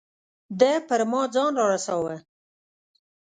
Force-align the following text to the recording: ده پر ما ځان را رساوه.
ده 0.59 0.71
پر 0.87 1.01
ما 1.11 1.21
ځان 1.33 1.51
را 1.59 1.65
رساوه. 1.73 2.15